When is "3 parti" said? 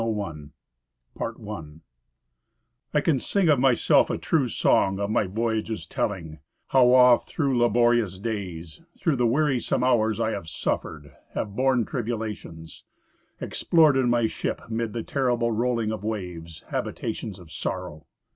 1.35-1.81